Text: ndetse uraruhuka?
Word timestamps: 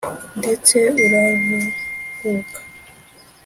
ndetse 0.39 0.77
uraruhuka? 1.03 2.59